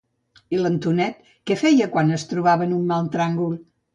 I 0.55 0.59
l'Antonet 0.61 1.19
què 1.51 1.57
feia 1.63 1.89
quan 1.97 2.09
es 2.17 2.27
trobaven 2.33 2.75
en 2.75 2.75
un 2.81 2.91
mal 2.93 3.13
tràngol? 3.17 3.55